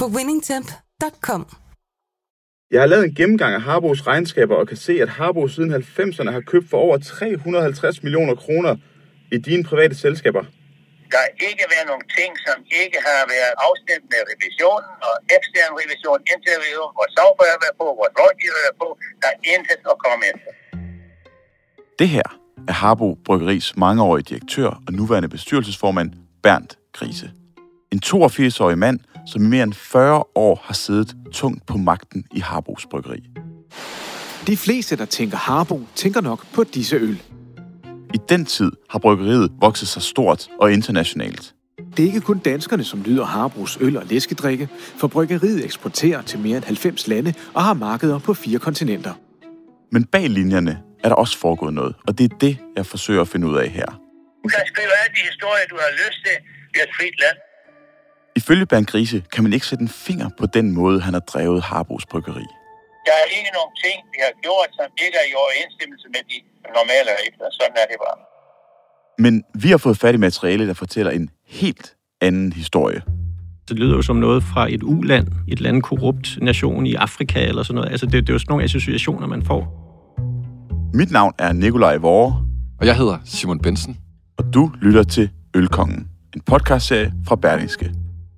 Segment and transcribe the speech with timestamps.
[0.00, 1.42] på winningtemp.com.
[2.70, 6.30] Jeg har lavet en gennemgang af Harbos regnskaber og kan se, at Harbo siden 90'erne
[6.36, 8.76] har købt for over 350 millioner kroner
[9.32, 10.44] i dine private selskaber.
[11.12, 15.72] Der har ikke været nogle ting, som ikke har været afstemt med revisionen og ekstern
[15.80, 18.88] revision, interview, hvor software har været på, hvor rådgiver har været på.
[19.22, 20.50] Der er intet at komme efter.
[22.00, 22.28] Det her
[22.68, 26.10] er Harbo Bryggeris mangeårige direktør og nuværende bestyrelsesformand
[26.42, 27.26] Bernd Grise.
[27.92, 32.40] En 82-årig mand, som i mere end 40 år har siddet tungt på magten i
[32.40, 33.22] Harbos Bryggeri.
[34.46, 37.22] De fleste, der tænker Harbo, tænker nok på disse øl.
[38.14, 41.54] I den tid har bryggeriet vokset sig stort og internationalt.
[41.96, 44.68] Det er ikke kun danskerne, som nyder Harbos øl og læskedrikke,
[45.00, 49.14] for bryggeriet eksporterer til mere end 90 lande og har markeder på fire kontinenter.
[49.92, 53.28] Men bag linjerne er der også foregået noget, og det er det, jeg forsøger at
[53.28, 53.86] finde ud af her.
[54.42, 56.36] Du kan skrive alle de historier, du har lyst til.
[56.72, 57.36] Vi er et frit land.
[58.36, 61.62] Ifølge Bernd Grise kan man ikke sætte en finger på den måde, han har drevet
[61.62, 62.46] Harbos Bryggeri.
[63.06, 66.36] Der er ikke nogen ting, vi har gjort, som ikke er i overensstemmelse med de
[66.78, 67.46] normale regler.
[67.60, 68.18] Sådan er det bare.
[69.18, 73.02] Men vi har fået fat i materiale, der fortæller en helt anden historie.
[73.68, 77.44] Det lyder jo som noget fra et uland, et eller andet korrupt nation i Afrika
[77.44, 77.90] eller sådan noget.
[77.90, 79.60] Altså, det, det er jo sådan nogle associationer, man får.
[80.94, 82.46] Mit navn er Nikolaj Vore,
[82.80, 83.96] Og jeg hedder Simon Bensen.
[84.38, 87.92] og du lytter til Ølkongen, en podcastserie fra Berlingske.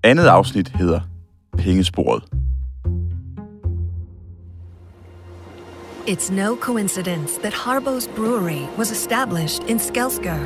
[0.06, 1.00] Andet afsnit hedder
[1.58, 2.22] Pengesporet.
[6.08, 10.38] It's no coincidence that Harbo's Brewery was established in Skelsker.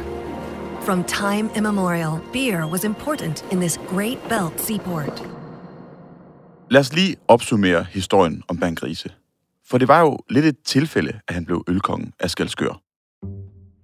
[0.83, 5.29] From time immemorial, beer was important in this Great Belt seaport.
[6.71, 9.09] Lad os lige opsummere historien om Bernd Grise.
[9.67, 12.81] For det var jo lidt et tilfælde, at han blev ølkongen af Skalskør.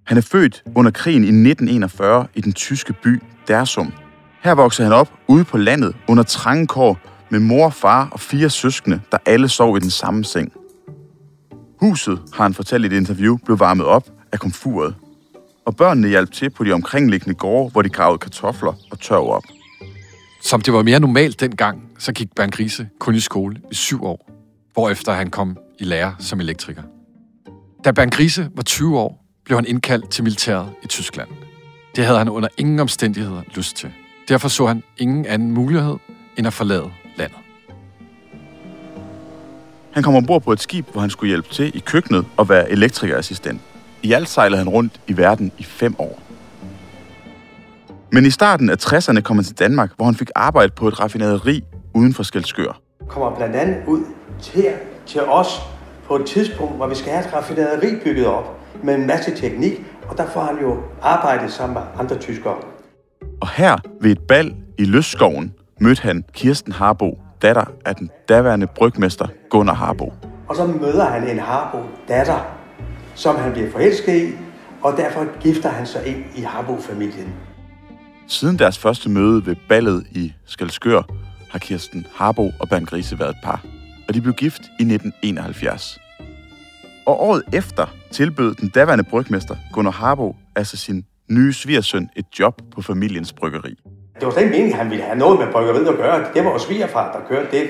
[0.06, 3.92] Han er født under krigen i 1941 i den tyske by Dersum.
[4.46, 6.98] Her voksede han op ude på landet under trangekår
[7.30, 10.52] med mor, far og fire søskende, der alle sov i den samme seng.
[11.80, 14.94] Huset, har han fortalt i et interview, blev varmet op af komfuret.
[15.64, 19.42] Og børnene hjalp til på de omkringliggende gårde, hvor de gravede kartofler og tørv op.
[20.42, 24.04] Som det var mere normalt dengang, så gik Bernd Grise kun i skole i syv
[24.04, 24.30] år,
[24.72, 26.82] hvorefter han kom i lære som elektriker.
[27.84, 31.28] Da Bernd Grise var 20 år, blev han indkaldt til militæret i Tyskland.
[31.96, 33.92] Det havde han under ingen omstændigheder lyst til.
[34.28, 35.96] Derfor så han ingen anden mulighed
[36.36, 37.36] end at forlade landet.
[39.92, 42.70] Han kom ombord på et skib, hvor han skulle hjælpe til i køkkenet og være
[42.70, 43.60] elektrikerassistent.
[44.02, 46.20] I alt sejlede han rundt i verden i fem år.
[48.12, 51.00] Men i starten af 60'erne kom han til Danmark, hvor han fik arbejde på et
[51.00, 51.64] raffinaderi
[51.94, 52.80] uden for Skelskør.
[53.08, 54.04] kommer blandt andet ud
[54.42, 54.64] til,
[55.06, 55.60] til os
[56.06, 59.72] på et tidspunkt, hvor vi skal have et raffinaderi bygget op med en masse teknik,
[60.08, 62.56] og der får han jo arbejdet sammen med andre tyskere.
[63.40, 68.66] Og her ved et bal i Løsskoven mødte han Kirsten Harbo, datter af den daværende
[68.66, 70.12] brygmester Gunnar Harbo.
[70.48, 72.56] Og så møder han en Harbo datter,
[73.14, 74.32] som han bliver forelsket i,
[74.82, 77.34] og derfor gifter han sig ind i Harbo-familien.
[78.28, 81.02] Siden deres første møde ved ballet i Skelskør
[81.50, 83.64] har Kirsten Harbo og Bernd Grise været et par,
[84.08, 85.98] og de blev gift i 1971.
[87.06, 92.62] Og året efter tilbød den daværende brygmester Gunnar Harbo altså sin nye svigersøn et job
[92.74, 93.74] på familiens bryggeri.
[94.14, 96.24] Det var slet ikke meningen, at han ville have noget med bryggeriet at gøre.
[96.34, 97.66] Det var jo svigerfar, der kørte det.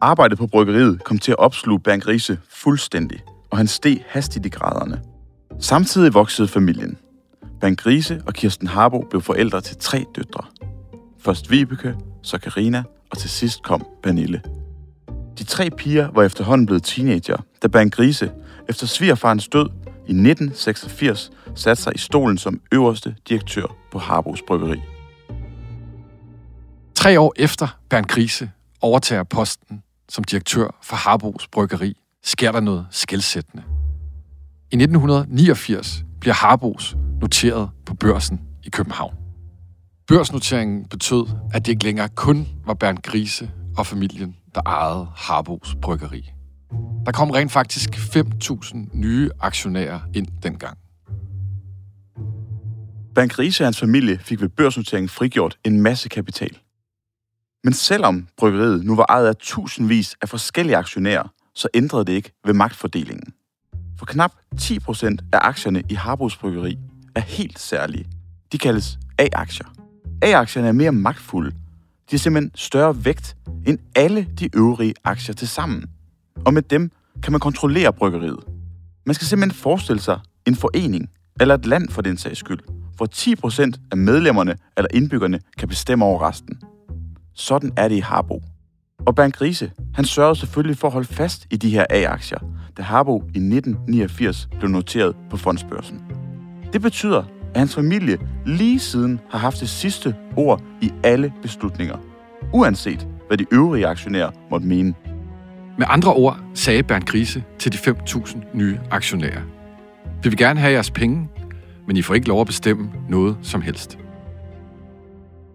[0.00, 3.20] Arbejdet på bryggeriet kom til at opsluge Bernd Grise fuldstændig,
[3.50, 5.00] og han steg hastigt i graderne.
[5.60, 6.98] Samtidig voksede familien.
[7.60, 10.44] Bernd Grise og Kirsten Harbo blev forældre til tre døtre.
[11.18, 14.42] Først Vibeke, så Karina og til sidst kom Pernille.
[15.38, 18.30] De tre piger var efterhånden blevet teenager, da Bernd Grise
[18.68, 19.68] efter svigerfarens død
[20.10, 24.80] i 1986 satte sig i stolen som øverste direktør på Harbos Bryggeri.
[26.94, 32.86] Tre år efter Bernd Grise overtager posten som direktør for Harbos Bryggeri, sker der noget
[32.90, 33.64] skældsættende.
[34.72, 39.14] I 1989 bliver Harbos noteret på børsen i København.
[40.06, 45.76] Børsnoteringen betød, at det ikke længere kun var Bernd Grise og familien, der ejede Harbos
[45.82, 46.39] Bryggeri.
[47.06, 50.78] Der kom rent faktisk 5.000 nye aktionærer ind dengang.
[53.14, 56.58] Bank Riese og hans familie fik ved børsnoteringen frigjort en masse kapital.
[57.64, 62.32] Men selvom bryggeriet nu var ejet af tusindvis af forskellige aktionærer, så ændrede det ikke
[62.44, 63.32] ved magtfordelingen.
[63.98, 66.78] For knap 10% af aktierne i Harbos Bryggeri
[67.14, 68.06] er helt særlige.
[68.52, 69.66] De kaldes A-aktier.
[70.22, 71.50] A-aktierne er mere magtfulde.
[71.50, 71.56] De
[72.10, 75.84] har simpelthen større vægt end alle de øvrige aktier til sammen.
[76.46, 76.90] Og med dem
[77.22, 78.44] kan man kontrollere bryggeriet.
[79.06, 81.10] Man skal simpelthen forestille sig en forening,
[81.40, 82.60] eller et land for den sags skyld,
[82.96, 83.06] hvor
[83.76, 86.60] 10% af medlemmerne eller indbyggerne kan bestemme over resten.
[87.34, 88.42] Sådan er det i Harbo.
[89.06, 92.38] Og Bernd Grise, han sørgede selvfølgelig for at holde fast i de her A-aktier,
[92.76, 96.02] da Harbo i 1989 blev noteret på fondsbørsen.
[96.72, 97.22] Det betyder,
[97.54, 101.96] at hans familie lige siden har haft det sidste ord i alle beslutninger,
[102.52, 104.94] uanset hvad de øvrige aktionærer måtte mene.
[105.80, 109.42] Med andre ord sagde Bernd Grise til de 5.000 nye aktionærer.
[110.22, 111.28] Vi vil gerne have jeres penge,
[111.86, 113.98] men I får ikke lov at bestemme noget som helst.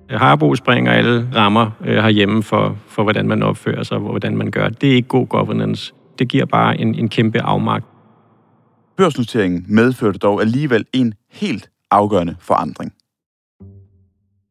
[0.10, 4.51] Harbo springer alle rammer øh, herhjemme for, for, hvordan man opfører sig og hvordan man
[4.51, 4.69] gør.
[4.69, 5.94] Det er ikke god governance.
[6.19, 7.86] Det giver bare en, en kæmpe afmagt.
[8.98, 12.94] Børsnoteringen medførte dog alligevel en helt afgørende forandring.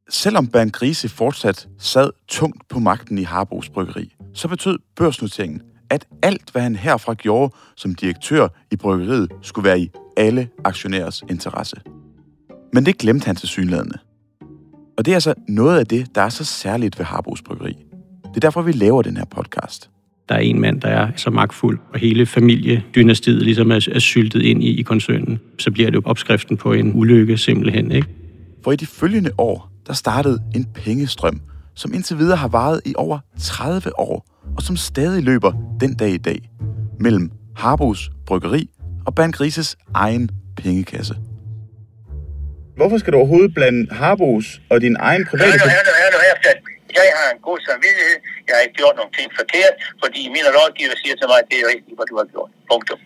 [0.09, 6.06] Selvom Bernd Grise fortsat sad tungt på magten i Harbos Bryggeri, så betød børsnoteringen, at
[6.22, 11.76] alt, hvad han herfra gjorde som direktør i bryggeriet, skulle være i alle aktionærers interesse.
[12.72, 13.98] Men det glemte han til synlædende.
[14.98, 17.76] Og det er altså noget af det, der er så særligt ved Harbos Bryggeri.
[18.25, 19.90] Det er derfor, vi laver den her podcast.
[20.28, 24.42] Der er en mand, der er så magtfuld, og hele familiedynastiet ligesom er, er syltet
[24.42, 25.38] ind i, i koncernen.
[25.58, 28.08] Så bliver det jo opskriften på en ulykke simpelthen, ikke?
[28.64, 31.40] For i de følgende år, der startede en pengestrøm,
[31.75, 34.26] som indtil videre har varet i over 30 år,
[34.56, 36.50] og som stadig løber den dag i dag,
[37.00, 38.71] mellem Harbos Bryggeri
[39.06, 41.15] og Bernd Grises egen pengekasse.
[42.76, 45.53] Hvorfor skal du overhovedet blande Harbos og din egen private...
[45.53, 46.50] Hør nu, hør nu, hør nu efter.
[47.00, 48.17] Jeg har en god samvittighed.
[48.47, 51.59] Jeg har ikke gjort nogle ting forkert, fordi mine rådgiver siger til mig, at det
[51.62, 52.50] er rigtigt, hvad du har gjort.
[52.70, 52.99] Punktum.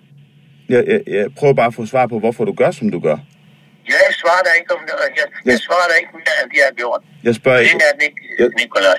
[0.73, 3.19] Jeg, jeg, jeg prøver bare at få svar på, hvorfor du gør, som du gør.
[4.29, 4.95] Jeg svarer dig ikke om det.
[5.21, 7.03] Jeg, jeg svarer dig ikke mere, end de har gjort.
[7.23, 7.85] Jeg spørger Det ikke...
[7.89, 8.99] er den ikke, Nikolaj.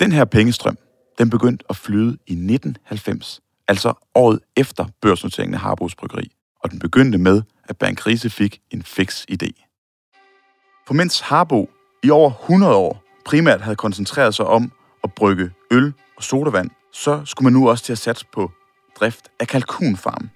[0.00, 0.78] Den her pengestrøm,
[1.18, 6.32] den begyndte at flyde i 1990, altså året efter børsnoteringen af Harbos Bryggeri.
[6.62, 9.50] Og den begyndte med, at Grise fik en fix idé.
[10.86, 11.70] For mens Harbo
[12.02, 14.72] i over 100 år primært havde koncentreret sig om
[15.04, 18.50] at brygge øl og sodavand, så skulle man nu også til at satse på
[19.00, 20.30] drift af kalkunfarm.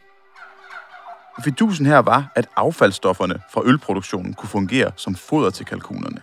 [1.40, 6.20] Fidusen her var, at affaldsstofferne fra ølproduktionen kunne fungere som foder til kalkunerne.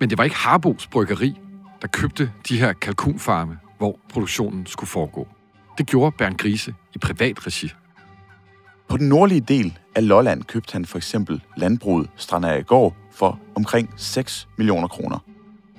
[0.00, 1.38] Men det var ikke Harbos Bryggeri,
[1.82, 5.28] der købte de her kalkunfarme, hvor produktionen skulle foregå.
[5.78, 7.72] Det gjorde Bernd Grise i privat regi.
[8.88, 14.48] På den nordlige del af Lolland købte han for eksempel landbruget Strandagård for omkring 6
[14.56, 15.18] millioner kroner.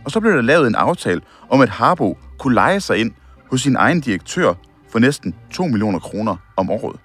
[0.05, 3.11] Og så blev der lavet en aftale om, at Harbo kunne lege sig ind
[3.51, 4.53] hos sin egen direktør
[4.89, 6.99] for næsten 2 millioner kroner om året.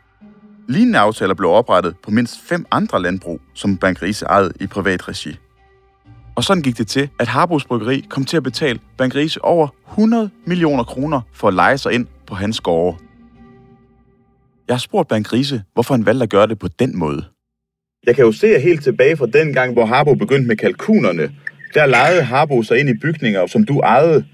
[0.69, 5.37] Lignende aftaler blev oprettet på mindst fem andre landbrug, som Bankrise ejede i privat regi.
[6.37, 10.31] Og sådan gik det til, at Harbos Bryggeri kom til at betale Bankrise over 100
[10.47, 12.97] millioner kroner for at lege sig ind på hans gårde.
[14.69, 17.25] Jeg har spurgt Bernd hvorfor han valgte at gøre det på den måde.
[18.07, 21.31] Jeg kan jo se helt tilbage fra den gang, hvor Harbo begyndte med kalkunerne.
[21.75, 24.25] Der lejede Harbo sig ind i bygninger, som du ejede.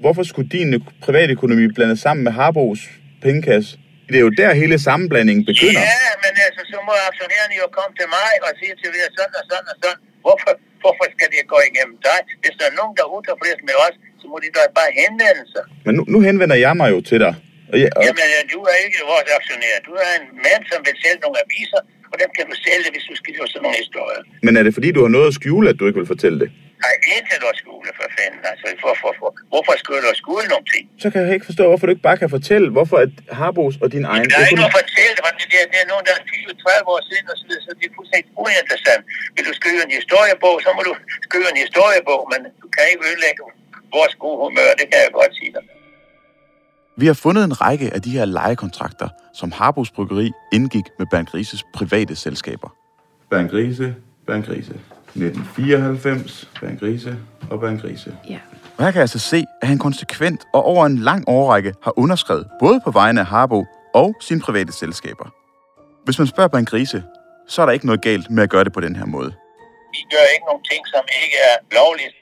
[0.00, 2.78] Hvorfor skulle din privatøkonomi blandes sammen med Harbos
[3.22, 3.78] pengekasse?
[4.10, 5.82] Det er jo der hele sammenblandingen begynder.
[5.92, 9.34] Ja, men altså, så må aktionærerne jo komme til mig og sige til mig sådan
[9.40, 9.98] og sådan og sådan.
[10.24, 10.52] Hvorfor,
[10.82, 12.18] hvorfor skal det gå igennem dig?
[12.42, 15.44] Hvis der er nogen, der er utilfredse med os, så må de da bare henvende
[15.54, 15.64] sig.
[15.86, 17.34] Men nu, nu henvender jeg mig jo til dig.
[17.72, 19.74] Og jeg, og, Jamen, øh, du er ikke vores aktionær.
[19.88, 21.80] Du er en mand, som vil sælge nogle aviser,
[22.12, 24.22] og dem kan du sælge, hvis du lave sådan nogle historier.
[24.46, 26.50] men er det fordi, du har noget at skjule, at du ikke vil fortælle det?
[26.82, 28.42] Nej, ikke noget skole for fanden.
[28.50, 29.28] Altså, for, for, for.
[29.52, 30.84] Hvorfor skulle du skole nogle ting?
[31.04, 33.88] Så kan jeg ikke forstå, hvorfor du ikke bare kan fortælle, hvorfor at Harbos og
[33.94, 34.24] din egen...
[34.30, 36.22] Der er ikke noget at fortælle, det, det, er, det er nogen, der er
[36.86, 39.02] 20-30 år siden, og så, så det er fuldstændig uinteressant.
[39.34, 40.94] Vil du skrive en historiebog, så må du
[41.28, 43.40] skrive en historiebog, men du kan ikke ødelægge
[43.96, 45.64] vores gode humør, det kan jeg godt sige dig.
[47.02, 51.26] Vi har fundet en række af de her lejekontrakter, som Harbos Bryggeri indgik med Bernd
[51.26, 52.68] Grises private selskaber.
[53.30, 53.94] Bernd Grise,
[54.26, 54.74] Bernd Grise.
[55.14, 57.16] 1994, Bernd Grise
[57.50, 58.16] og Bernd Grise.
[58.28, 58.38] Ja.
[58.76, 61.98] Og her kan jeg altså se, at han konsekvent og over en lang årrække har
[61.98, 63.64] underskrevet både på vegne af Harbo
[63.94, 65.34] og sine private selskaber.
[66.04, 67.02] Hvis man spørger Bernd Grise,
[67.48, 69.32] så er der ikke noget galt med at gøre det på den her måde.
[69.92, 72.14] Vi gør ikke nogen ting, som ikke er lovligt.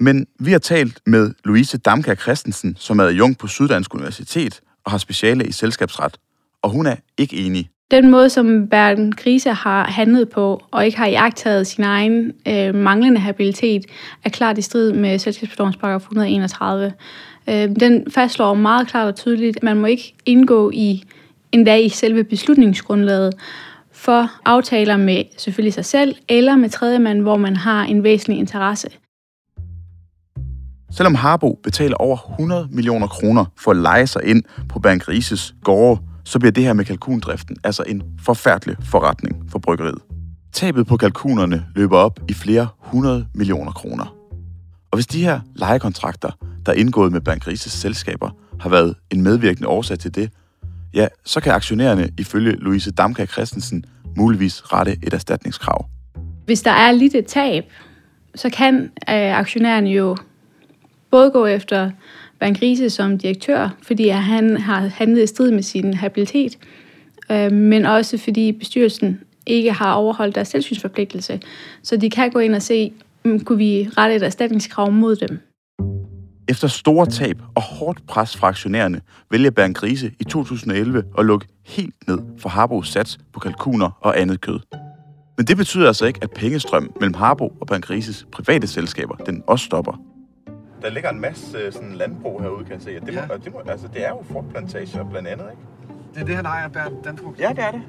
[0.00, 4.90] Men vi har talt med Louise Damkær Christensen, som er adjunkt på Syddansk Universitet og
[4.90, 6.16] har speciale i selskabsret.
[6.62, 7.70] Og hun er ikke enig.
[7.90, 12.74] Den måde, som Bergen Krise har handlet på, og ikke har iagtaget sin egen øh,
[12.74, 13.86] manglende habilitet,
[14.24, 16.92] er klart i strid med selskabslovens paragraf 131.
[17.48, 21.04] Øh, den fastslår meget klart og tydeligt, at man må ikke indgå i
[21.52, 23.34] endda i selve beslutningsgrundlaget
[23.92, 28.88] for aftaler med selvfølgelig sig selv eller med tredjemand, hvor man har en væsentlig interesse.
[30.90, 35.54] Selvom Harbo betaler over 100 millioner kroner for at lege sig ind på Bernd Grises
[35.64, 39.98] gårde, så bliver det her med kalkundriften altså en forfærdelig forretning for bryggeriet.
[40.52, 44.14] Tabet på kalkunerne løber op i flere hundrede millioner kroner.
[44.90, 46.30] Og hvis de her lejekontrakter,
[46.66, 50.30] der er indgået med Bankrises selskaber, har været en medvirkende årsag til det,
[50.94, 53.84] ja, så kan aktionærerne ifølge Louise Damka Christensen
[54.16, 55.88] muligvis rette et erstatningskrav.
[56.44, 57.64] Hvis der er lidt et tab,
[58.34, 60.16] så kan øh, aktionærerne jo
[61.10, 61.90] både gå efter
[62.40, 66.58] Bernd Grise som direktør, fordi han har handlet i strid med sin habilitet,
[67.30, 71.40] øh, men også fordi bestyrelsen ikke har overholdt deres selvsynsforpligtelse.
[71.82, 72.92] Så de kan gå ind og se,
[73.24, 75.38] om kunne vi rette et erstatningskrav mod dem.
[76.48, 81.46] Efter store tab og hårdt pres fra aktionærerne vælger Bernd Grise i 2011 at lukke
[81.66, 84.60] helt ned for Harbos sats på kalkuner og andet kød.
[85.36, 89.42] Men det betyder altså ikke, at pengestrøm mellem Harbo og Bernd Grises private selskaber, den
[89.46, 90.09] også stopper.
[90.82, 92.94] Der ligger en masse øh, sådan landbrug herude, kan jeg se.
[92.94, 93.36] Det, må, ja.
[93.44, 95.62] det, må, altså, det er jo frugtplantager blandt andet, ikke?
[96.14, 97.40] Det er det, han ejer, Bernd Danfrugt.
[97.40, 97.82] Ja, det er det.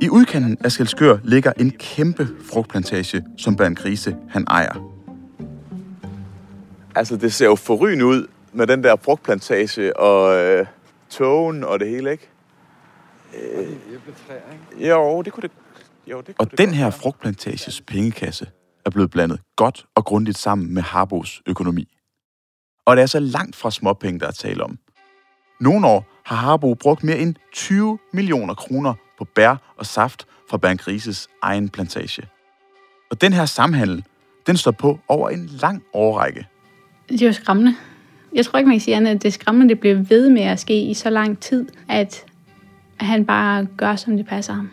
[0.00, 4.92] I udkanten af Skelskør ligger en kæmpe frugtplantage, som Bernd Grise han ejer.
[6.94, 10.66] Altså, det ser jo forrygende ud med den der frugtplantage og øh,
[11.10, 12.28] togen og det hele, ikke?
[13.34, 14.88] Øh, ikke?
[14.88, 15.50] Jo, det kunne det,
[16.06, 18.46] jo, det kunne Og det den her frugtplantages pengekasse
[18.88, 21.88] er blevet blandet godt og grundigt sammen med Harbos økonomi.
[22.86, 24.78] Og det er så langt fra småpenge, der er tale om.
[25.60, 30.56] Nogle år har Harbo brugt mere end 20 millioner kroner på bær og saft fra
[30.56, 32.22] Bernd Grises egen plantage.
[33.10, 34.04] Og den her samhandel,
[34.46, 36.46] den står på over en lang årrække.
[37.08, 37.76] Det er jo skræmmende.
[38.34, 40.42] Jeg tror ikke, man kan sige andet, at det er skræmmende, det bliver ved med
[40.42, 42.24] at ske i så lang tid, at
[43.00, 44.70] han bare gør, som det passer ham.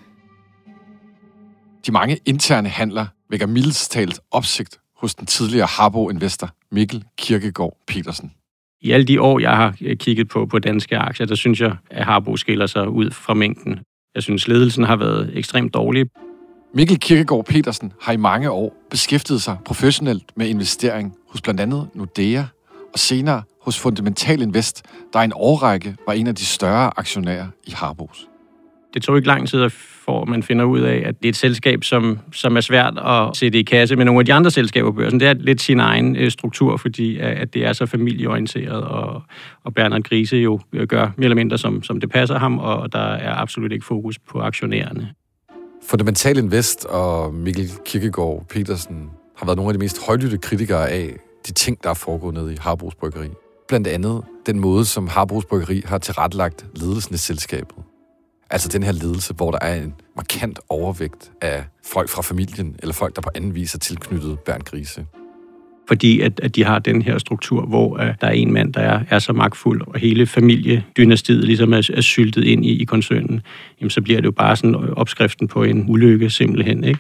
[1.86, 8.32] De mange interne handler vækker mildest talt opsigt hos den tidligere Harbo-investor Mikkel Kirkegaard Petersen.
[8.82, 12.06] I alle de år, jeg har kigget på, på danske aktier, der synes jeg, at
[12.06, 13.80] Harbo skiller sig ud fra mængden.
[14.16, 16.06] Jeg synes, ledelsen har været ekstremt dårlig.
[16.74, 21.88] Mikkel Kirkegaard Petersen har i mange år beskæftiget sig professionelt med investering hos blandt andet
[21.94, 22.44] Nordea
[22.94, 27.72] og senere hos Fundamental Invest, der en årrække var en af de større aktionærer i
[27.72, 28.28] Harbos.
[28.96, 29.70] Det tog ikke lang tid,
[30.06, 33.38] for man finder ud af, at det er et selskab, som, som er svært at
[33.38, 35.20] sætte i kasse med nogle af de andre selskaber på børsen.
[35.20, 39.22] Det er lidt sin egen øh, struktur, fordi øh, at det er så familieorienteret, og,
[39.64, 42.94] og Bernard Grise jo øh, gør mere eller mindre, som, som det passer ham, og
[42.94, 45.10] der er absolut ikke fokus på aktionærerne.
[45.90, 51.10] Fundamental Invest og Mikkel Kirkegaard Petersen har været nogle af de mest højlytte kritikere af
[51.48, 53.28] de ting, der er foregået nede i Harbros Bryggeri.
[53.68, 57.76] Blandt andet den måde, som Harbros Bryggeri har tilrettelagt ledelsen i selskabet.
[58.56, 62.94] Altså den her ledelse, hvor der er en markant overvægt af folk fra familien, eller
[62.94, 65.06] folk, der på anden vis er tilknyttet Bernd Grise
[65.88, 68.82] fordi at, at de har den her struktur, hvor uh, der er en mand, der
[68.82, 73.42] er, er så magtfuld, og hele familiedynastiet ligesom er, er syltet ind i, i koncernen,
[73.82, 77.00] jamen så bliver det jo bare sådan opskriften på en ulykke simpelthen, ikke?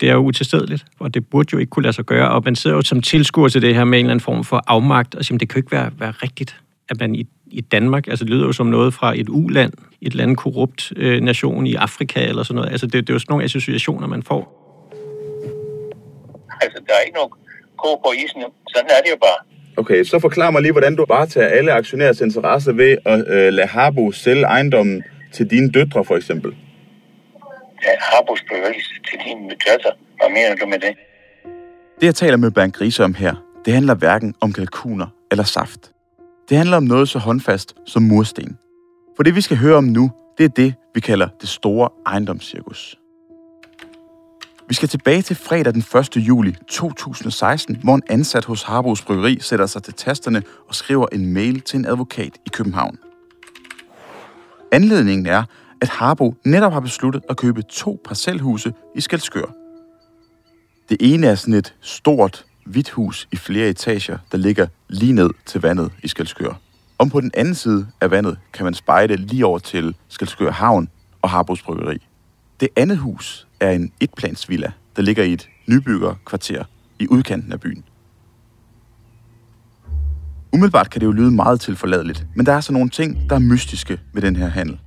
[0.00, 2.56] Det er jo utilstedeligt, og det burde jo ikke kunne lade sig gøre, og man
[2.56, 5.24] sidder jo som tilskuer til det her med en eller anden form for afmagt, og
[5.24, 6.56] siger, det kan jo ikke være, være rigtigt,
[6.88, 10.10] at man i, i Danmark, altså det lyder jo som noget fra et uland, et
[10.10, 12.70] eller andet korrupt øh, nation i Afrika eller sådan noget.
[12.70, 14.42] Altså det, det er jo sådan nogle associationer, man får.
[16.60, 17.32] Altså, der er ikke nogen
[17.78, 18.42] ko på isen.
[18.74, 19.40] Sådan er det jo bare.
[19.76, 23.52] Okay, så forklar mig lige, hvordan du bare tager alle aktionærers interesse ved at øh,
[23.52, 25.02] lade Harbo sælge ejendommen
[25.32, 26.54] til dine døtre, for eksempel.
[27.84, 28.56] Ja, Harbo skal
[29.10, 29.92] til dine døtre.
[30.16, 30.94] Hvad mener du med det?
[32.00, 35.92] Det, jeg taler med Bernd Grise om her, det handler hverken om kalkuner eller saft.
[36.48, 38.58] Det handler om noget så håndfast som mursten.
[39.20, 42.98] For det, vi skal høre om nu, det er det, vi kalder det store ejendomscirkus.
[44.68, 46.16] Vi skal tilbage til fredag den 1.
[46.16, 51.32] juli 2016, hvor en ansat hos Harbos Bryggeri sætter sig til tasterne og skriver en
[51.32, 52.98] mail til en advokat i København.
[54.72, 55.44] Anledningen er,
[55.80, 59.54] at Harbo netop har besluttet at købe to parcelhuse i Skelskør.
[60.88, 65.30] Det ene er sådan et stort, hvidt hus i flere etager, der ligger lige ned
[65.46, 66.69] til vandet i Skelskør.
[67.00, 70.88] Om på den anden side af vandet kan man spejde lige over til Skelskør Havn
[71.22, 72.06] og Harbos Bryggeri.
[72.60, 76.64] Det andet hus er en etplansvilla, der ligger i et nybyggerkvarter
[76.98, 77.84] i udkanten af byen.
[80.52, 83.40] Umiddelbart kan det jo lyde meget tilforladeligt, men der er så nogle ting, der er
[83.40, 84.78] mystiske ved den her handel.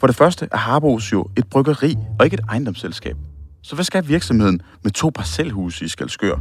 [0.00, 3.16] For det første er Harbos jo et bryggeri og ikke et ejendomsselskab.
[3.62, 6.38] Så hvad skal virksomheden med to parcelhuse i Skalskør?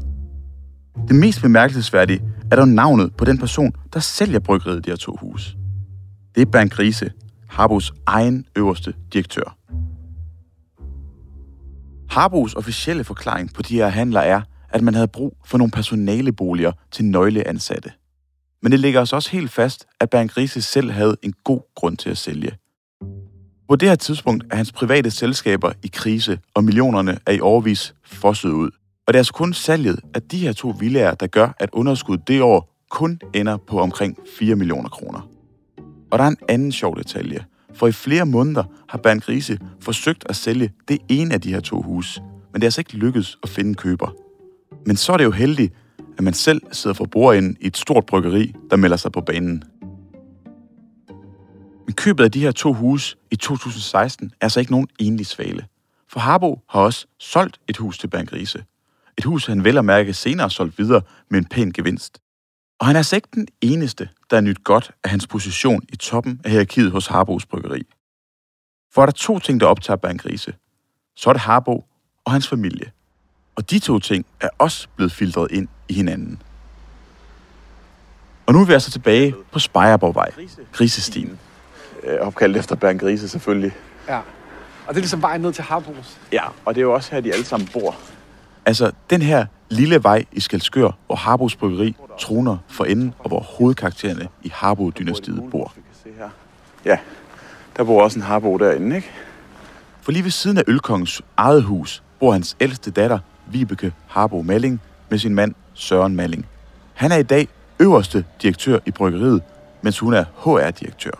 [1.07, 2.21] Det mest bemærkelsesværdige
[2.51, 5.57] er dog navnet på den person, der sælger bryggeriet de her to huse.
[6.35, 7.11] Det er Bernd Grise,
[7.49, 9.57] Harbos egen øverste direktør.
[12.09, 16.71] Harbos officielle forklaring på de her handler er, at man havde brug for nogle personaleboliger
[16.91, 17.91] til nøgleansatte.
[18.61, 21.97] Men det ligger os også helt fast, at Bernd Grise selv havde en god grund
[21.97, 22.51] til at sælge.
[23.69, 27.93] På det her tidspunkt er hans private selskaber i krise, og millionerne er i overvis
[28.05, 28.71] fosset ud.
[29.07, 32.27] Og det er altså kun salget af de her to villager, der gør, at underskuddet
[32.27, 35.29] det år kun ender på omkring 4 millioner kroner.
[36.11, 37.45] Og der er en anden sjov detalje.
[37.73, 41.59] For i flere måneder har Bernd Grise forsøgt at sælge det ene af de her
[41.59, 44.15] to huse, men det er altså ikke lykkedes at finde køber.
[44.85, 45.73] Men så er det jo heldigt,
[46.17, 49.63] at man selv sidder for bordenden i et stort bryggeri, der melder sig på banen.
[51.85, 55.65] Men købet af de her to huse i 2016 er altså ikke nogen enlig svale.
[56.09, 58.63] For Harbo har også solgt et hus til Bernd Grise.
[59.17, 62.19] Et hus, han vel og mærke senere solgt videre med en pæn gevinst.
[62.79, 65.95] Og han er altså ikke den eneste, der er nyt godt af hans position i
[65.95, 67.83] toppen af hierarkiet hos Harbos Bryggeri.
[68.93, 70.53] For er der to ting, der optager Bernd Grise,
[71.15, 71.85] så er det Harbo
[72.25, 72.91] og hans familie.
[73.55, 76.41] Og de to ting er også blevet filtreret ind i hinanden.
[78.45, 80.31] Og nu er vi altså tilbage på Spejerborgvej,
[80.71, 81.39] Grisestien.
[82.19, 83.71] Opkaldt efter Bernd Grise selvfølgelig.
[84.07, 84.17] Ja.
[84.87, 86.19] Og det er ligesom vejen ned til Harbos.
[86.31, 87.95] Ja, og det er jo også her, de alle sammen bor.
[88.65, 93.39] Altså, den her lille vej i Skelskør, hvor Harbos Bryggeri troner for enden, og hvor
[93.39, 95.73] hovedkaraktererne i Harbo-dynastiet bor.
[96.85, 96.97] Ja,
[97.77, 99.11] der bor også en Harbo derinde, ikke?
[100.01, 104.81] For lige ved siden af Ølkongens eget hus bor hans ældste datter, Vibeke Harbo Malling,
[105.09, 106.45] med sin mand Søren Malling.
[106.93, 107.47] Han er i dag
[107.79, 109.41] øverste direktør i bryggeriet,
[109.81, 111.11] mens hun er HR-direktør.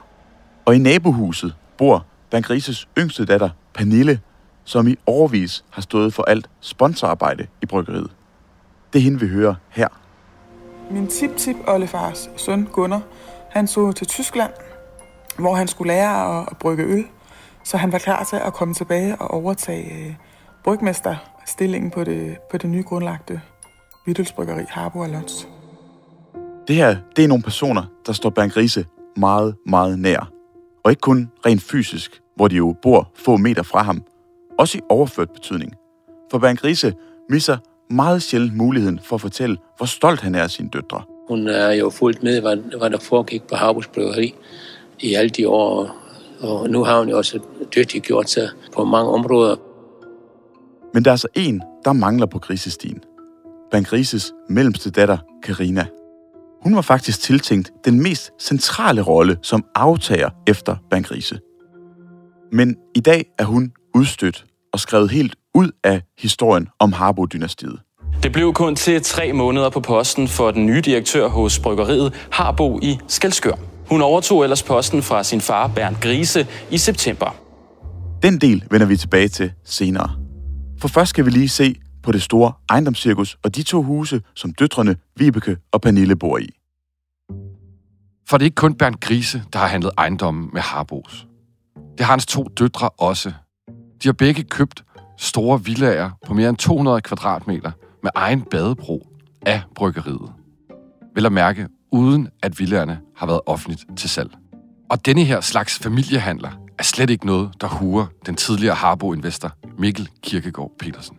[0.65, 4.19] Og i nabohuset bor Bernd Grises yngste datter, Pernille,
[4.63, 8.11] som i overvis har stået for alt sponsorarbejde i bryggeriet.
[8.93, 9.87] Det er hende, vi hører her.
[10.91, 13.01] Min tip-tip oldefars søn Gunnar,
[13.49, 14.51] han så til Tyskland,
[15.39, 17.05] hvor han skulle lære at, at brygge øl,
[17.63, 20.13] så han var klar til at komme tilbage og overtage øh,
[20.63, 23.41] brygmesterstillingen på det, på det nye grundlagte
[24.05, 25.47] Vittelsbryggeri Harbo og Lots.
[26.67, 28.85] Det her, det er nogle personer, der står Bernd Grise
[29.17, 30.29] meget, meget nær.
[30.83, 34.03] Og ikke kun rent fysisk, hvor de jo bor få meter fra ham.
[34.59, 35.73] Også i overført betydning.
[36.31, 36.93] For Bernd Grise
[37.29, 37.57] misser
[37.89, 41.01] meget sjældent muligheden for at fortælle, hvor stolt han er af sine døtre.
[41.27, 44.35] Hun er jo fuldt med, hvad, hvad der foregik på Harbos Bryggeri
[44.99, 45.95] i alle de år.
[46.39, 47.39] Og nu har hun jo også
[47.75, 49.55] dygtigt gjort sig på mange områder.
[50.93, 53.03] Men der er altså en, der mangler på grisestien.
[53.71, 55.85] Bernd Grises mellemste datter, Karina.
[56.63, 61.39] Hun var faktisk tiltænkt den mest centrale rolle som aftager efter Bernd Grise.
[62.51, 67.79] Men i dag er hun udstødt og skrevet helt ud af historien om Harbo-dynastiet.
[68.23, 72.79] Det blev kun til tre måneder på posten for den nye direktør hos bryggeriet Harbo
[72.81, 73.53] i Skelskør.
[73.89, 77.35] Hun overtog ellers posten fra sin far Bernd Grise i september.
[78.23, 80.11] Den del vender vi tilbage til senere.
[80.81, 84.53] For først skal vi lige se på det store ejendomscirkus og de to huse, som
[84.53, 86.49] døtrene Vibeke og Pernille bor i.
[88.29, 91.27] For det er ikke kun Bernd Grise, der har handlet ejendommen med Harbos.
[91.97, 93.33] Det har hans to døtre også.
[94.03, 94.83] De har begge købt
[95.17, 97.71] store villager på mere end 200 kvadratmeter
[98.03, 99.07] med egen badebro
[99.45, 100.33] af bryggeriet.
[101.15, 104.31] Vel at mærke, uden at villaerne har været offentligt til salg.
[104.89, 110.09] Og denne her slags familiehandler er slet ikke noget, der huer den tidligere Harbo-investor Mikkel
[110.23, 111.17] Kirkegaard Petersen.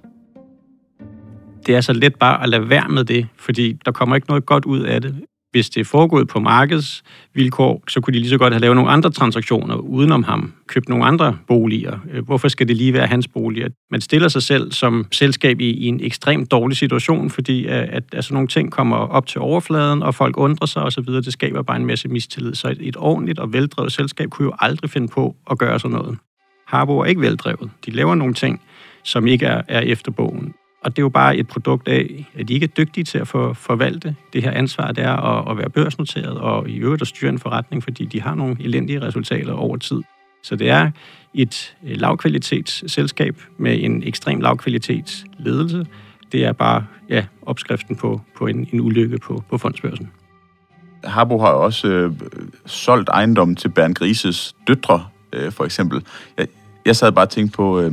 [1.67, 4.47] Det er så let bare at lade være med det, fordi der kommer ikke noget
[4.47, 5.25] godt ud af det.
[5.55, 8.91] Hvis det er foregået på markedsvilkår, så kunne de lige så godt have lavet nogle
[8.91, 11.99] andre transaktioner udenom ham, købt nogle andre boliger.
[12.13, 13.69] Øh, hvorfor skal det lige være hans boliger?
[13.91, 18.03] Man stiller sig selv som selskab i, i en ekstremt dårlig situation, fordi at, at,
[18.13, 21.07] at sådan nogle ting kommer op til overfladen, og folk undrer sig osv.
[21.07, 22.55] Det skaber bare en masse mistillid.
[22.55, 25.97] Så et, et ordentligt og veldrevet selskab kunne jo aldrig finde på at gøre sådan
[25.97, 26.19] noget.
[26.67, 27.71] Harbo er ikke veldrevet.
[27.87, 28.61] De laver nogle ting,
[29.05, 30.55] som ikke er, er efter bogen.
[30.85, 33.29] Og det er jo bare et produkt af, at de ikke er dygtige til at
[33.29, 37.09] for, forvalte det her ansvar, det er at, at være børsnoteret og i øvrigt at
[37.09, 40.03] styre en forretning, fordi de har nogle elendige resultater over tid.
[40.43, 40.91] Så det er
[41.35, 45.87] et øh, lavkvalitetsselskab med en ekstrem lavkvalitetsledelse.
[46.33, 50.11] Det er bare ja, opskriften på, på en, en ulykke på, på fondsbørsen.
[51.05, 52.13] Harbo har også øh,
[52.67, 56.05] solgt ejendommen til Bernd Grises døtre, øh, for eksempel.
[56.39, 56.47] Jeg,
[56.87, 57.81] jeg sad bare og tænkte på...
[57.81, 57.93] Øh,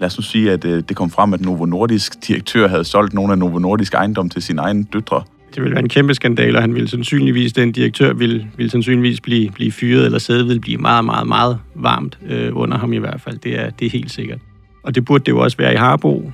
[0.00, 3.14] lad os nu sige, at øh, det kom frem, at Novo Nordisk direktør havde solgt
[3.14, 5.22] nogle af Novo Nordisk ejendom til sine egne døtre.
[5.54, 9.20] Det ville være en kæmpe skandal, og han ville sandsynligvis, den direktør ville, ville sandsynligvis
[9.20, 12.96] blive, blive fyret, eller sædet ville blive meget, meget, meget varmt øh, under ham i
[12.96, 13.38] hvert fald.
[13.38, 14.38] Det er, det er helt sikkert.
[14.82, 16.32] Og det burde det jo også være i Harbo.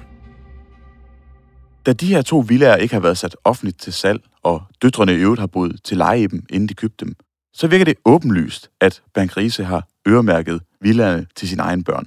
[1.87, 5.17] Da de her to villager ikke har været sat offentligt til salg, og døtrene i
[5.17, 7.15] øvrigt har boet til leje i dem, inden de købte dem,
[7.55, 12.07] så virker det åbenlyst, at Bank Riese har øremærket villagerne til sine egne børn.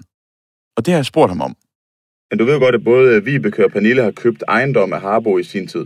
[0.80, 1.54] Og det har jeg spurgt ham om.
[2.30, 5.46] Men du ved godt, at både Vibeke og Pernille har købt ejendom af Harbo i
[5.54, 5.86] sin tid.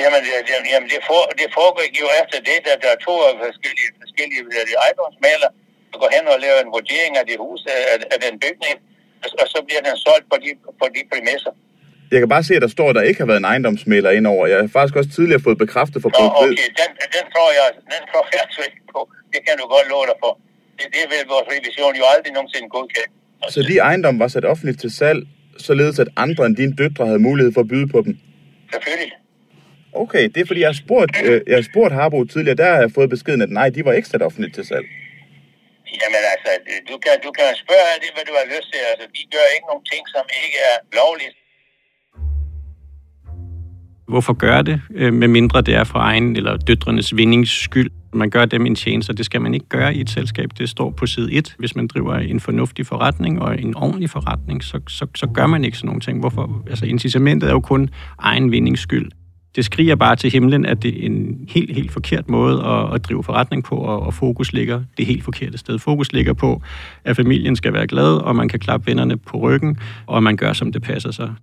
[0.00, 3.14] Jamen, det, det, jamen det, for, det foregik jo efter det, at der er to
[3.46, 4.42] forskellige, forskellige
[4.84, 5.48] ejendomsmaler,
[5.90, 8.76] der går hen og laver en vurdering af det hus, af, af den bygning,
[9.22, 11.52] og, og så bliver den solgt på de, på de præmisser.
[12.12, 14.42] Jeg kan bare se, at der står, at der ikke har været en ejendomsmaler indover.
[14.52, 18.02] Jeg har faktisk også tidligere fået bekræftet for Nå, okay, den, den, tror jeg, den
[18.10, 19.00] tror jeg altså ikke på.
[19.32, 20.32] Det kan du godt love dig for.
[20.78, 23.12] Det, det vil vores revision jo aldrig nogensinde godkendt.
[23.48, 25.26] Så de ejendomme var sat offentligt til salg,
[25.58, 28.18] således at andre end dine døtre havde mulighed for at byde på dem?
[28.72, 29.12] Selvfølgelig.
[29.92, 32.80] Okay, det er fordi, jeg har spurgt, øh, jeg har spurgt Harbo tidligere, der har
[32.80, 34.86] jeg fået beskeden, at nej, de var ikke sat offentligt til salg.
[36.00, 36.50] Jamen altså,
[36.90, 38.80] du kan, du kan spørge det, hvad du har lyst til.
[38.90, 41.34] Altså, vi gør ikke nogen ting, som ikke er lovligt.
[44.08, 47.90] Hvorfor gøre det, øh, med mindre det er for egen eller døtrenes vindings skyld?
[48.16, 50.50] Man gør dem en tjeneste, og det skal man ikke gøre i et selskab.
[50.58, 51.54] Det står på side 1.
[51.58, 55.64] Hvis man driver en fornuftig forretning og en ordentlig forretning, så, så, så gør man
[55.64, 56.20] ikke sådan nogle ting.
[56.20, 56.62] Hvorfor?
[56.70, 59.10] Altså, incitamentet er jo kun egen vindings skyld.
[59.56, 63.04] Det skriger bare til himlen, at det er en helt, helt forkert måde at, at
[63.04, 65.78] drive forretning på, og, og fokus ligger det helt forkerte sted.
[65.78, 66.62] Fokus ligger på,
[67.04, 70.52] at familien skal være glad, og man kan klappe vennerne på ryggen, og man gør,
[70.52, 71.34] som det passer sig.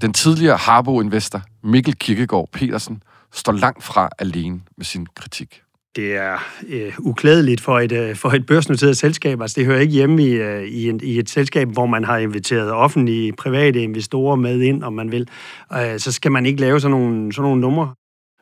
[0.00, 5.60] Den tidligere Harbo-investor Mikkel Kirkegaard Petersen står langt fra alene med sin kritik.
[5.96, 9.40] Det er øh, uklædeligt for et, øh, for et børsnoteret selskab.
[9.40, 12.18] Altså, det hører ikke hjemme i, øh, i, en, i et selskab, hvor man har
[12.18, 15.28] inviteret offentlige, private investorer med ind, om man vil.
[15.72, 17.94] Øh, så skal man ikke lave sådan nogle, sådan nogle numre.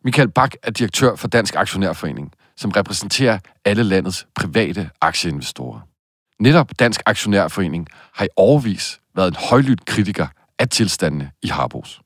[0.05, 5.81] Michael Bak er direktør for Dansk Aktionærforening, som repræsenterer alle landets private aktieinvestorer.
[6.41, 10.27] Netop Dansk Aktionærforening har i overvis været en højlydt kritiker
[10.59, 12.01] af tilstandene i Harbos.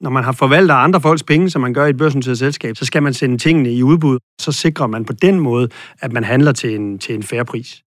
[0.00, 2.84] Når man har forvaltet andre folks penge, som man gør i et børsnoteret selskab, så
[2.84, 4.18] skal man sende tingene i udbud.
[4.40, 5.68] Så sikrer man på den måde,
[6.00, 7.82] at man handler til en, til en færre pris.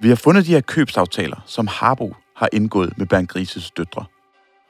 [0.00, 4.04] Vi har fundet de her købsaftaler, som Harbo har indgået med Bernd Grises døtre.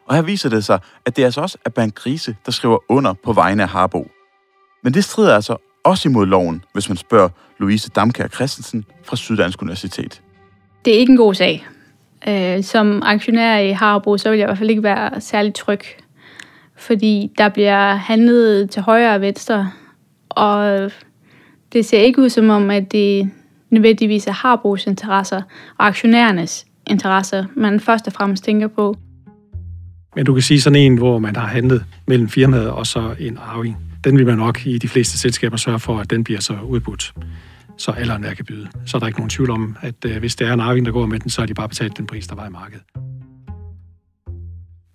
[0.09, 3.15] Og her viser det sig, at det altså også er Bernd Grise, der skriver under
[3.25, 4.09] på vegne af Harbo.
[4.83, 7.29] Men det strider altså også imod loven, hvis man spørger
[7.59, 10.23] Louise Damkær Christensen fra Syddansk Universitet.
[10.85, 11.67] Det er ikke en god sag.
[12.29, 15.81] Øh, som aktionær i Harbo, så vil jeg i hvert fald ikke være særlig tryg.
[16.77, 19.71] Fordi der bliver handlet til højre og venstre,
[20.29, 20.91] og
[21.73, 23.31] det ser ikke ud som om, at det
[23.71, 25.43] nødvendigvis er Harbos interesser
[25.79, 28.97] og aktionærernes interesser, man først og fremmest tænker på.
[30.17, 33.39] Men du kan sige sådan en, hvor man har handlet mellem firmaet og så en
[33.43, 33.77] arving.
[34.05, 37.13] Den vil man nok i de fleste selskaber sørge for, at den bliver så udbudt
[37.79, 38.69] så alderen andre kan byde.
[38.87, 40.93] Så er der ikke nogen tvivl om, at øh, hvis det er en arving, der
[40.93, 42.83] går med den, så har de bare betalt den pris, der var i markedet.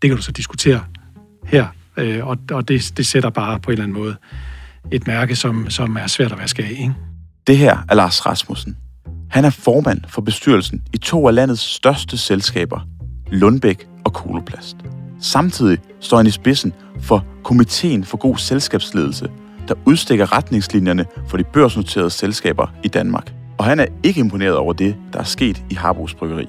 [0.02, 0.84] Det kan du så diskutere
[1.46, 1.67] her,
[1.98, 4.15] øh, og, og det, det sætter bare på en eller anden måde
[4.91, 6.70] et mærke, som, som er svært at vaske af.
[6.70, 6.94] Ikke?
[7.48, 8.78] Det her er Lars Rasmussen.
[9.30, 12.80] Han er formand for bestyrelsen i to af landets største selskaber,
[13.32, 14.78] Lundbæk og Koloplast.
[15.20, 19.30] Samtidig står han i spidsen for Komiteen for God Selskabsledelse,
[19.67, 23.34] der udstikker retningslinjerne for de børsnoterede selskaber i Danmark.
[23.58, 26.47] Og han er ikke imponeret over det, der er sket i Harbos Bryggeri.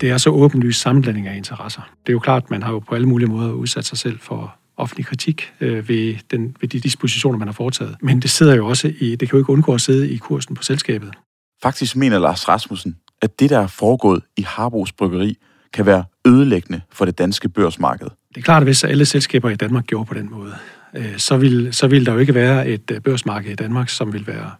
[0.00, 1.82] Det er så åbenlyst sammenblanding af interesser.
[2.06, 4.18] Det er jo klart, at man har jo på alle mulige måder udsat sig selv
[4.18, 7.96] for offentlig kritik øh, ved, den, ved de dispositioner, man har foretaget.
[8.02, 10.54] Men det sidder jo også i, det kan jo ikke undgå at sidde i kursen
[10.54, 11.14] på selskabet.
[11.62, 15.36] Faktisk mener Lars Rasmussen, at det, der er foregået i Harbos Bryggeri,
[15.72, 18.06] kan være ødelæggende for det danske børsmarked.
[18.28, 20.54] Det er klart, at hvis alle selskaber i Danmark gjorde på den måde,
[20.96, 24.12] øh, så, vil, så vil der jo ikke være et øh, børsmarked i Danmark, som
[24.12, 24.50] vil være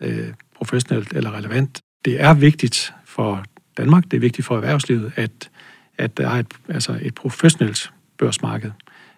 [0.00, 1.80] øh, professionelt eller relevant.
[2.04, 3.44] Det er vigtigt for
[3.76, 5.50] Danmark, det er vigtigt for erhvervslivet, at,
[5.98, 8.70] at der er et, altså et professionelt børsmarked,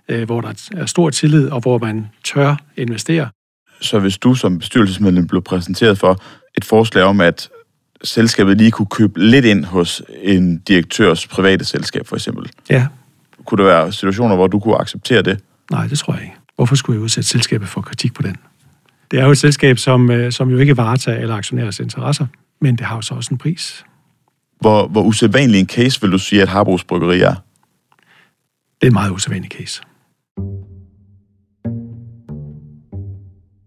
[0.08, 3.28] øh, hvor der er stor tillid, og hvor man tør investere.
[3.80, 6.22] Så hvis du som bestyrelsesmedlem blev præsenteret for
[6.56, 7.48] et forslag om, at
[8.04, 12.50] selskabet lige kunne købe lidt ind hos en direktørs private selskab, for eksempel.
[12.70, 12.86] Ja.
[13.44, 15.40] Kunne der være situationer, hvor du kunne acceptere det?
[15.70, 16.34] Nej, det tror jeg ikke.
[16.60, 18.36] Hvorfor skulle jeg udsætte selskabet for kritik på den?
[19.10, 22.26] Det er jo et selskab, som, øh, som jo ikke varetager alle aktionærers interesser,
[22.60, 23.84] men det har jo så også en pris.
[24.60, 27.34] Hvor, hvor usædvanlig en case vil du sige, at Harbos Bryggeri er?
[28.80, 29.82] Det er en meget usædvanlig case.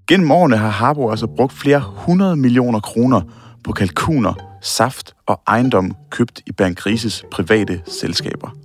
[0.07, 3.21] Gennem årene har Harbo altså brugt flere hundrede millioner kroner
[3.63, 8.55] på kalkuner, saft og ejendom købt i Bernd Grises private selskaber.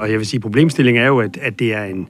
[0.00, 2.08] Og jeg vil sige, problemstillingen er jo, at, at det er en,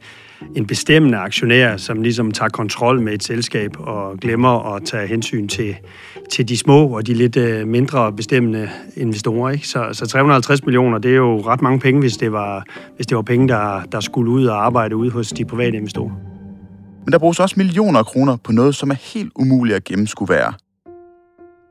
[0.56, 5.48] en bestemmende aktionær, som ligesom tager kontrol med et selskab og glemmer at tage hensyn
[5.48, 5.76] til,
[6.30, 9.50] til de små og de lidt øh, mindre bestemmende investorer.
[9.50, 9.68] Ikke?
[9.68, 12.64] Så, så 350 millioner, det er jo ret mange penge, hvis det var,
[12.96, 16.12] hvis det var penge, der, der skulle ud og arbejde ude hos de private investorer.
[17.04, 20.28] Men der bruges også millioner af kroner på noget, som er helt umuligt at gennemskue
[20.28, 20.52] være.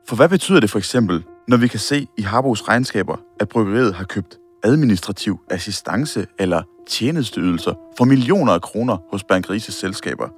[0.08, 3.94] For hvad betyder det for eksempel, når vi kan se i Harbos regnskaber, at bryggeriet
[3.94, 10.28] har købt administrativ assistance eller tjenesteydelser for millioner af kroner hos Bankrises selskaber?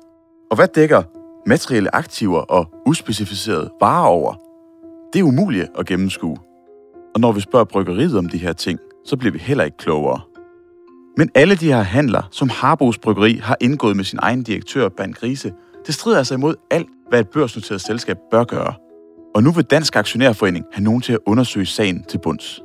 [0.51, 1.03] Og hvad dækker
[1.47, 4.35] materielle aktiver og uspecificerede varer over?
[5.13, 6.39] Det er umuligt at gennemskue.
[7.15, 10.21] Og når vi spørger bryggeriet om de her ting, så bliver vi heller ikke klogere.
[11.17, 15.13] Men alle de her handler, som Harbos Bryggeri har indgået med sin egen direktør, Ban
[15.13, 15.53] Grise,
[15.87, 18.75] det strider altså imod alt, hvad et børsnoteret selskab bør gøre.
[19.35, 22.63] Og nu vil Dansk Aktionærforening have nogen til at undersøge sagen til bunds.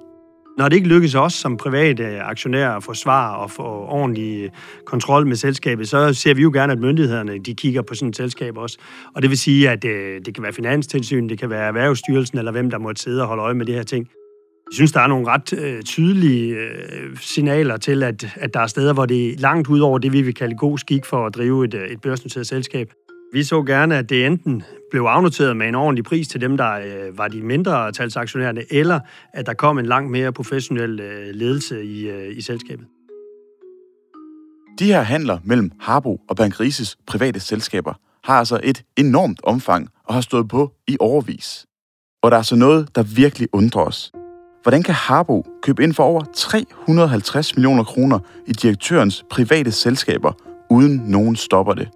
[0.60, 4.50] Når det ikke lykkes os som private aktionærer at få svar og få ordentlig
[4.86, 8.16] kontrol med selskabet, så ser vi jo gerne, at myndighederne de kigger på sådan et
[8.16, 8.78] selskab også.
[9.16, 12.52] Og det vil sige, at øh, det kan være Finanstilsyn, det kan være Erhvervsstyrelsen, eller
[12.52, 14.10] hvem der måtte sidde og holde øje med det her ting.
[14.70, 18.68] Jeg synes, der er nogle ret øh, tydelige øh, signaler til, at, at der er
[18.68, 21.36] steder, hvor det er langt ud over det, vi vil kalde god skik for at
[21.36, 22.92] drive et, øh, et børsnoteret selskab.
[23.34, 26.72] Vi så gerne, at det enten blev afnoteret med en ordentlig pris til dem, der
[26.72, 29.00] øh, var de mindre talsaktionærerne, eller
[29.34, 32.86] at der kom en langt mere professionel øh, ledelse i, øh, i selskabet.
[34.80, 40.14] De her handler mellem Harbo og Bankrises private selskaber har altså et enormt omfang og
[40.14, 41.66] har stået på i overvis.
[42.24, 44.12] Og der er så noget, der virkelig undrer os.
[44.64, 50.32] Hvordan kan Harbo købe ind for over 350 millioner kroner i direktørens private selskaber,
[50.70, 51.90] uden nogen stopper det?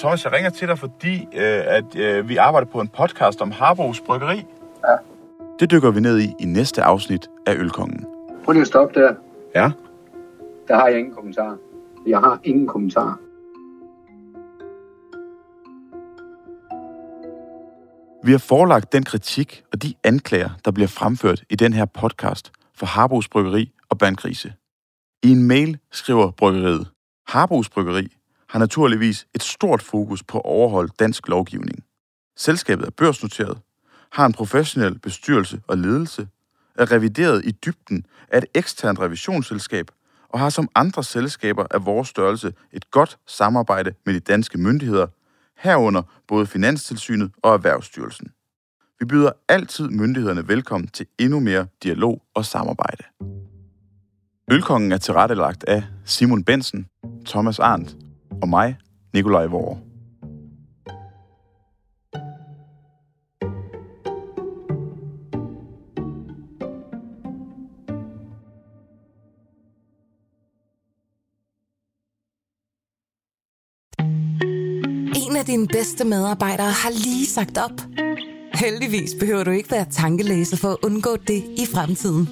[0.00, 3.50] Thomas, jeg ringer til dig, fordi øh, at øh, vi arbejder på en podcast om
[3.50, 4.44] Harbos Bryggeri.
[4.84, 4.96] Ja.
[5.58, 8.06] Det dykker vi ned i i næste afsnit af Ølkongen.
[8.44, 9.14] Prøv lige at stoppe der.
[9.54, 9.70] Ja?
[10.68, 11.56] Der har jeg ingen kommentar.
[12.06, 13.18] Jeg har ingen kommentar.
[18.24, 22.52] Vi har forelagt den kritik og de anklager, der bliver fremført i den her podcast
[22.74, 24.52] for Harbos Bryggeri og Bandkrise.
[25.22, 26.88] I en mail skriver bryggeriet,
[27.28, 28.08] Harbos Bryggeri
[28.50, 31.84] har naturligvis et stort fokus på at overholde dansk lovgivning.
[32.36, 33.58] Selskabet er børsnoteret,
[34.12, 36.28] har en professionel bestyrelse og ledelse,
[36.78, 39.90] er revideret i dybden af et eksternt revisionsselskab
[40.28, 45.06] og har som andre selskaber af vores størrelse et godt samarbejde med de danske myndigheder,
[45.58, 48.28] herunder både Finanstilsynet og Erhvervsstyrelsen.
[49.00, 53.04] Vi byder altid myndighederne velkommen til endnu mere dialog og samarbejde.
[54.50, 56.86] Ølkongen er tilrettelagt af Simon Bensen,
[57.26, 57.96] Thomas Arndt
[58.42, 58.76] og mig,
[59.14, 59.78] Nikolaj Vore.
[75.16, 77.80] En af dine bedste medarbejdere har lige sagt op.
[78.54, 82.28] Heldigvis behøver du ikke være tankelæser for at undgå det i fremtiden.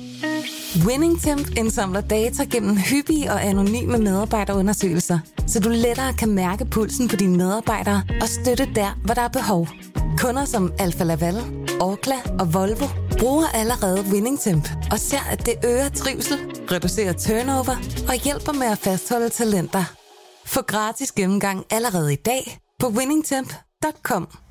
[0.87, 7.17] WinningTemp indsamler data gennem hyppige og anonyme medarbejderundersøgelser, så du lettere kan mærke pulsen på
[7.17, 9.69] dine medarbejdere og støtte der, hvor der er behov.
[10.19, 11.37] Kunder som Alfa Laval,
[11.81, 12.87] Orkla og Volvo
[13.19, 16.39] bruger allerede WinningTemp og ser, at det øger trivsel,
[16.73, 17.77] reducerer turnover
[18.09, 19.85] og hjælper med at fastholde talenter.
[20.47, 24.48] Få gratis gennemgang allerede i dag på winningtemp.com.